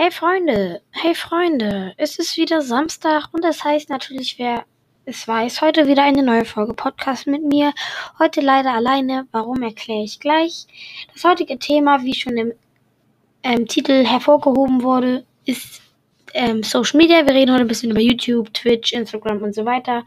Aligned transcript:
Hey 0.00 0.12
Freunde, 0.12 0.80
hey 0.92 1.12
Freunde, 1.12 1.92
es 1.96 2.20
ist 2.20 2.36
wieder 2.36 2.62
Samstag 2.62 3.30
und 3.32 3.42
das 3.42 3.64
heißt 3.64 3.90
natürlich, 3.90 4.38
wer 4.38 4.64
es 5.06 5.26
weiß, 5.26 5.60
heute 5.60 5.88
wieder 5.88 6.04
eine 6.04 6.22
neue 6.22 6.44
Folge 6.44 6.72
Podcast 6.72 7.26
mit 7.26 7.42
mir. 7.42 7.72
Heute 8.20 8.40
leider 8.40 8.74
alleine, 8.74 9.26
warum 9.32 9.60
erkläre 9.60 10.04
ich 10.04 10.20
gleich. 10.20 10.68
Das 11.12 11.24
heutige 11.24 11.58
Thema, 11.58 12.04
wie 12.04 12.14
schon 12.14 12.36
im 12.36 12.52
ähm, 13.42 13.66
Titel 13.66 14.04
hervorgehoben 14.04 14.84
wurde, 14.84 15.26
ist 15.46 15.82
ähm, 16.32 16.62
Social 16.62 16.96
Media. 16.96 17.26
Wir 17.26 17.34
reden 17.34 17.50
heute 17.50 17.62
ein 17.62 17.66
bisschen 17.66 17.90
über 17.90 18.00
YouTube, 18.00 18.54
Twitch, 18.54 18.92
Instagram 18.92 19.42
und 19.42 19.52
so 19.52 19.64
weiter. 19.64 20.04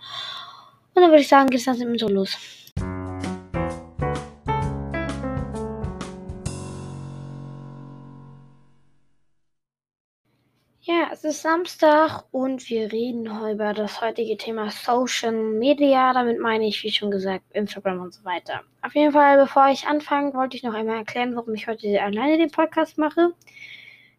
Und 0.94 1.02
dann 1.02 1.10
würde 1.10 1.24
ich 1.24 1.28
sagen, 1.28 1.50
geht 1.50 1.60
es 1.60 1.66
dann 1.66 1.92
mit 1.92 2.00
so 2.00 2.08
los. 2.08 2.38
Ja, 10.84 11.10
es 11.14 11.24
ist 11.24 11.44
Samstag 11.44 12.24
und 12.32 12.68
wir 12.68 12.92
reden 12.92 13.40
heute 13.40 13.54
über 13.54 13.72
das 13.72 14.02
heutige 14.02 14.36
Thema 14.36 14.72
Social 14.72 15.32
Media. 15.32 16.12
Damit 16.12 16.40
meine 16.40 16.68
ich, 16.68 16.82
wie 16.82 16.90
schon 16.90 17.12
gesagt, 17.12 17.44
Instagram 17.52 18.02
und 18.02 18.16
so 18.16 18.26
weiter. 18.26 18.62
Auf 18.82 18.96
jeden 18.96 19.12
Fall, 19.12 19.38
bevor 19.38 19.68
ich 19.68 19.86
anfange, 19.86 20.34
wollte 20.34 20.58
ich 20.58 20.64
noch 20.64 20.74
einmal 20.74 20.98
erklären, 20.98 21.36
warum 21.36 21.54
ich 21.54 21.68
heute 21.68 22.02
alleine 22.02 22.40
den 22.40 22.50
Podcast 22.50 22.98
mache. 22.98 23.32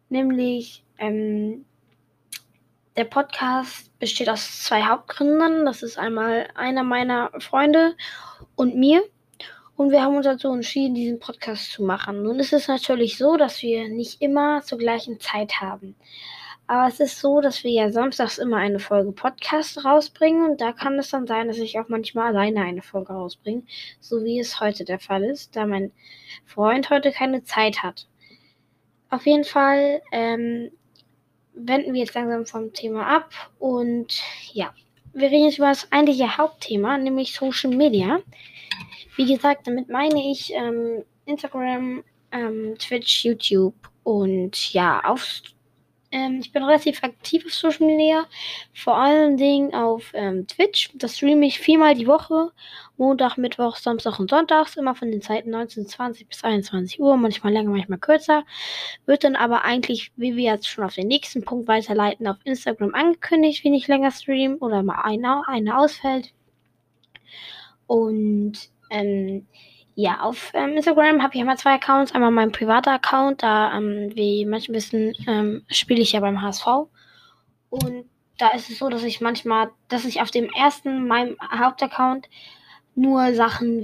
Nämlich, 0.07 0.85
ähm, 0.99 1.65
der 2.95 3.05
Podcast 3.05 3.91
besteht 3.99 4.29
aus 4.29 4.63
zwei 4.63 4.83
Hauptgründern. 4.83 5.65
Das 5.65 5.83
ist 5.83 5.99
einmal 5.99 6.47
einer 6.55 6.83
meiner 6.83 7.29
Freunde 7.41 7.93
und 8.55 8.77
mir. 8.77 9.03
Und 9.75 9.91
wir 9.91 10.01
haben 10.01 10.15
uns 10.15 10.27
dazu 10.27 10.53
entschieden, 10.53 10.95
diesen 10.95 11.19
Podcast 11.19 11.73
zu 11.73 11.83
machen. 11.83 12.23
Nun 12.23 12.39
ist 12.39 12.53
es 12.53 12.69
natürlich 12.69 13.17
so, 13.17 13.35
dass 13.35 13.61
wir 13.61 13.89
nicht 13.89 14.21
immer 14.21 14.61
zur 14.61 14.77
gleichen 14.77 15.19
Zeit 15.19 15.59
haben. 15.59 15.97
Aber 16.67 16.87
es 16.87 16.99
ist 16.99 17.19
so, 17.19 17.41
dass 17.41 17.63
wir 17.63 17.71
ja 17.71 17.91
samstags 17.91 18.37
immer 18.37 18.57
eine 18.57 18.79
Folge 18.79 19.11
Podcast 19.11 19.83
rausbringen 19.83 20.49
und 20.49 20.61
da 20.61 20.71
kann 20.71 20.97
es 20.97 21.09
dann 21.09 21.27
sein, 21.27 21.47
dass 21.47 21.57
ich 21.57 21.77
auch 21.77 21.89
manchmal 21.89 22.27
alleine 22.27 22.61
eine 22.61 22.81
Folge 22.81 23.13
rausbringe, 23.13 23.63
so 23.99 24.23
wie 24.23 24.39
es 24.39 24.59
heute 24.61 24.85
der 24.85 24.99
Fall 24.99 25.23
ist, 25.23 25.55
da 25.55 25.65
mein 25.65 25.91
Freund 26.45 26.89
heute 26.89 27.11
keine 27.11 27.43
Zeit 27.43 27.83
hat. 27.83 28.07
Auf 29.09 29.25
jeden 29.25 29.43
Fall 29.43 30.01
ähm, 30.11 30.71
wenden 31.53 31.93
wir 31.93 32.01
jetzt 32.01 32.15
langsam 32.15 32.45
vom 32.45 32.73
Thema 32.73 33.07
ab 33.07 33.31
und 33.59 34.21
ja, 34.53 34.73
wir 35.13 35.29
reden 35.29 35.45
jetzt 35.45 35.57
über 35.57 35.67
das 35.67 35.91
eigentliche 35.91 36.37
Hauptthema, 36.37 36.97
nämlich 36.97 37.33
Social 37.33 37.75
Media. 37.75 38.19
Wie 39.15 39.31
gesagt, 39.31 39.67
damit 39.67 39.89
meine 39.89 40.31
ich 40.31 40.51
ähm, 40.53 41.03
Instagram, 41.25 42.03
ähm, 42.31 42.75
Twitch, 42.79 43.23
YouTube 43.23 43.75
und 44.03 44.73
ja, 44.73 45.01
auf 45.03 45.41
ähm, 46.13 46.39
ich 46.41 46.51
bin 46.51 46.63
relativ 46.63 47.03
aktiv 47.03 47.43
auf 47.45 47.53
Social 47.53 47.87
Media, 47.87 48.25
vor 48.71 48.95
allen 48.97 49.35
Dingen 49.35 49.73
auf 49.73 50.11
ähm, 50.13 50.45
Twitch. 50.47 50.91
Das 50.93 51.17
streame 51.17 51.47
ich 51.47 51.59
viermal 51.59 51.95
die 51.95 52.05
Woche. 52.05 52.51
Montag, 52.97 53.37
Mittwoch, 53.37 53.77
Samstag 53.77 54.19
und 54.19 54.29
Sonntags. 54.29 54.77
Immer 54.77 54.93
von 54.93 55.09
den 55.09 55.23
Zeiten 55.23 55.53
19.20 55.53 56.27
bis 56.27 56.43
21 56.43 56.99
Uhr. 56.99 57.17
Manchmal 57.17 57.53
länger, 57.53 57.71
manchmal 57.71 57.97
kürzer. 57.97 58.43
Wird 59.07 59.23
dann 59.23 59.35
aber 59.35 59.63
eigentlich, 59.63 60.11
wie 60.15 60.35
wir 60.35 60.53
jetzt 60.53 60.67
schon 60.67 60.83
auf 60.83 60.93
den 60.93 61.07
nächsten 61.07 61.43
Punkt 61.43 61.67
weiterleiten, 61.67 62.27
auf 62.27 62.37
Instagram 62.43 62.93
angekündigt, 62.93 63.65
wenn 63.65 63.73
ich 63.73 63.87
länger 63.87 64.11
stream 64.11 64.57
oder 64.61 64.83
mal 64.83 65.01
eine, 65.03 65.41
eine 65.47 65.77
ausfällt. 65.79 66.31
Und 67.87 68.53
ähm, 68.91 69.47
ja, 69.95 70.21
auf 70.21 70.51
ähm, 70.53 70.71
Instagram 70.77 71.21
habe 71.21 71.35
ich 71.35 71.41
immer 71.41 71.55
zwei 71.55 71.75
Accounts. 71.75 72.13
Einmal 72.13 72.31
mein 72.31 72.51
privater 72.51 72.93
Account, 72.93 73.43
da, 73.43 73.77
ähm, 73.77 74.11
wie 74.15 74.45
manche 74.45 74.73
wissen, 74.73 75.13
ähm, 75.27 75.63
spiele 75.69 76.01
ich 76.01 76.13
ja 76.13 76.19
beim 76.19 76.41
HSV. 76.41 76.65
Und 77.69 78.05
da 78.37 78.49
ist 78.49 78.69
es 78.69 78.79
so, 78.79 78.89
dass 78.89 79.03
ich 79.03 79.21
manchmal, 79.21 79.69
dass 79.89 80.05
ich 80.05 80.21
auf 80.21 80.31
dem 80.31 80.49
ersten, 80.49 81.07
meinem 81.07 81.37
Hauptaccount, 81.41 82.27
nur 82.95 83.33
Sachen 83.33 83.83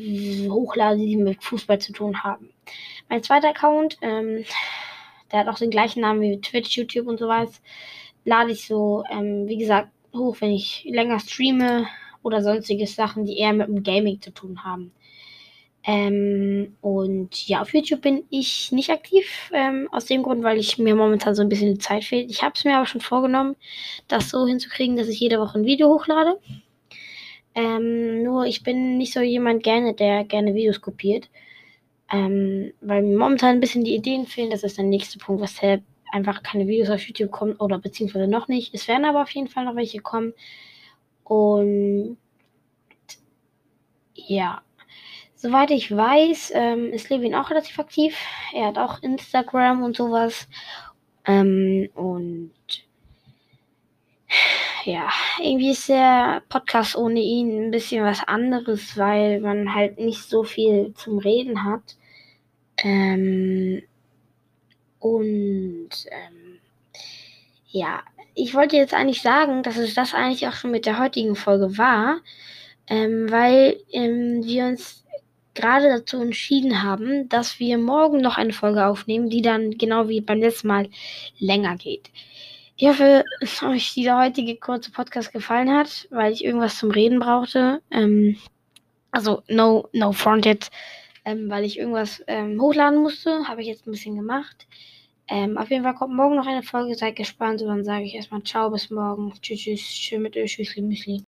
hochlade, 0.52 0.98
die 0.98 1.18
mit 1.18 1.44
Fußball 1.44 1.80
zu 1.80 1.94
tun 1.94 2.24
haben. 2.24 2.52
Mein 3.08 3.24
zweiter 3.24 3.50
Account, 3.50 3.98
ähm, 4.02 4.46
der 5.32 5.40
hat 5.40 5.48
auch 5.48 5.58
den 5.58 5.72
gleichen 5.72 6.02
Namen 6.02 6.22
wie 6.22 6.42
Twitch, 6.42 6.78
YouTube 6.78 7.08
und 7.08 7.20
so 7.20 7.28
was, 7.28 7.62
lade 8.26 8.52
ich 8.52 8.68
so, 8.68 9.04
ähm, 9.12 9.48
wie 9.48 9.58
gesagt, 9.58 9.90
hoch, 10.14 10.38
wenn 10.40 10.52
ich 10.52 10.86
länger 10.90 11.20
streame 11.20 11.88
oder 12.24 12.42
sonstige 12.42 12.88
Sachen, 12.88 13.26
die 13.26 13.38
eher 13.38 13.54
mit 13.54 13.68
dem 13.68 13.84
Gaming 13.84 14.22
zu 14.22 14.32
tun 14.32 14.64
haben. 14.64 14.92
Ähm, 15.92 16.76
und 16.82 17.48
ja, 17.48 17.64
auf 17.64 17.74
YouTube 17.74 18.02
bin 18.02 18.24
ich 18.30 18.72
nicht 18.72 18.92
aktiv. 18.92 19.50
Ähm, 19.52 19.90
aus 19.92 20.06
dem 20.06 20.22
Grund, 20.22 20.44
weil 20.44 20.60
ich 20.60 20.78
mir 20.78 20.94
momentan 20.94 21.34
so 21.34 21.42
ein 21.42 21.50
bisschen 21.50 21.80
Zeit 21.80 22.04
fehlt. 22.04 22.30
Ich 22.30 22.44
habe 22.44 22.54
es 22.56 22.64
mir 22.64 22.78
aber 22.78 22.86
schon 22.86 23.02
vorgenommen, 23.02 23.56
das 24.08 24.30
so 24.30 24.46
hinzukriegen, 24.46 24.98
dass 24.98 25.08
ich 25.08 25.20
jede 25.20 25.40
Woche 25.40 25.58
ein 25.58 25.66
Video 25.66 25.90
hochlade. 25.90 26.40
Ähm, 27.56 28.22
nur 28.22 28.46
ich 28.46 28.62
bin 28.62 29.00
nicht 29.00 29.14
so 29.14 29.22
jemand 29.22 29.64
gerne, 29.64 29.96
der 29.96 30.26
gerne 30.26 30.54
Videos 30.54 30.80
kopiert. 30.80 31.28
Ähm, 32.12 32.72
weil 32.82 33.02
mir 33.02 33.18
momentan 33.18 33.56
ein 33.56 33.60
bisschen 33.60 33.84
die 33.84 33.96
Ideen 33.96 34.28
fehlen. 34.28 34.52
Das 34.52 34.64
ist 34.64 34.78
der 34.78 34.86
nächste 34.86 35.18
Punkt, 35.18 35.42
weshalb 35.42 35.82
einfach 36.12 36.44
keine 36.44 36.68
Videos 36.68 36.92
auf 36.92 37.02
YouTube 37.02 37.32
kommen 37.32 37.56
oder 37.56 37.80
beziehungsweise 37.80 38.28
noch 38.28 38.48
nicht. 38.48 38.76
Es 38.76 38.88
werden 38.88 39.06
aber 39.06 39.24
auf 39.24 39.32
jeden 39.32 39.48
Fall 39.48 39.66
noch 39.66 39.76
welche 39.76 40.02
kommen. 40.02 40.34
Und 41.24 42.18
ja, 44.14 44.62
Soweit 45.42 45.72
ich 45.72 45.90
weiß, 45.96 46.52
ähm, 46.54 46.92
ist 46.92 47.10
Levin 47.10 47.34
auch 47.34 47.50
relativ 47.50 47.80
aktiv. 47.80 48.14
Er 48.54 48.68
hat 48.68 48.78
auch 48.78 49.02
Instagram 49.02 49.84
und 49.84 49.96
sowas. 49.96 50.50
Ähm, 51.24 51.90
und 51.96 52.52
ja, 54.84 55.08
irgendwie 55.42 55.72
ist 55.72 55.88
der 55.88 56.42
Podcast 56.50 56.98
ohne 56.98 57.22
ihn 57.22 57.68
ein 57.68 57.72
bisschen 57.72 58.04
was 58.04 58.22
anderes, 58.28 58.98
weil 58.98 59.40
man 59.40 59.74
halt 59.74 59.98
nicht 59.98 60.24
so 60.30 60.44
viel 60.44 60.94
zum 60.96 61.20
Reden 61.20 61.64
hat. 61.64 61.96
Ähm, 62.84 63.82
und 65.00 65.90
ähm, 66.12 66.60
ja, 67.70 68.04
ich 68.36 68.54
wollte 68.56 68.76
jetzt 68.76 68.94
eigentlich 68.94 69.22
sagen, 69.22 69.64
dass 69.64 69.78
es 69.78 69.94
das 69.94 70.14
eigentlich 70.14 70.50
auch 70.50 70.54
schon 70.54 70.72
mit 70.72 70.86
der 70.86 71.00
heutigen 71.00 71.38
Folge 71.38 71.78
war, 71.78 72.20
ähm, 72.88 73.32
weil 73.32 73.80
ähm, 73.94 74.44
wir 74.44 74.66
uns 74.66 75.06
gerade 75.60 75.90
dazu 75.90 76.22
entschieden 76.22 76.84
haben, 76.84 77.30
dass 77.30 77.60
wir 77.60 77.78
morgen 77.78 78.22
noch 78.22 78.38
eine 78.38 78.54
Folge 78.54 78.86
aufnehmen, 78.86 79.30
die 79.30 79.42
dann 79.42 79.78
genau 79.78 80.08
wie 80.08 80.22
beim 80.22 80.40
letzten 80.40 80.68
Mal 80.68 80.90
länger 81.40 81.76
geht. 81.76 82.10
Ich 82.78 82.88
hoffe, 82.88 83.26
dass 83.42 83.62
euch 83.62 83.94
dieser 83.94 84.18
heutige 84.18 84.56
kurze 84.56 84.92
Podcast 84.92 85.34
gefallen 85.34 85.70
hat, 85.70 86.08
weil 86.12 86.32
ich 86.32 86.46
irgendwas 86.46 86.78
zum 86.80 86.92
Reden 86.92 87.20
brauchte. 87.20 87.82
Ähm, 87.92 88.38
also 89.12 89.44
no, 89.50 89.90
no 89.92 90.14
front 90.14 90.46
jetzt, 90.46 90.72
ähm, 91.26 91.50
weil 91.50 91.66
ich 91.66 91.78
irgendwas 91.78 92.24
ähm, 92.28 92.62
hochladen 92.62 93.02
musste. 93.02 93.48
Habe 93.50 93.62
ich 93.62 93.68
jetzt 93.68 93.86
ein 93.86 93.92
bisschen 93.92 94.16
gemacht. 94.16 94.66
Ähm, 95.28 95.58
auf 95.58 95.70
jeden 95.70 95.84
Fall 95.84 95.94
kommt 95.94 96.16
morgen 96.16 96.36
noch 96.36 96.48
eine 96.48 96.64
Folge. 96.64 96.96
Seid 96.96 97.18
gespannt 97.18 97.62
und 97.62 97.68
dann 97.68 97.84
sage 97.84 98.06
ich 98.06 98.16
erstmal 98.16 98.44
Ciao, 98.44 98.70
bis 98.70 98.90
morgen. 98.90 99.34
Tschüss, 99.42 99.60
tschüss, 99.60 99.82
schön 99.82 100.22
mit 100.22 100.38
euch, 100.38 100.56
Tschüssli, 100.56 100.82
Müsli. 100.82 101.24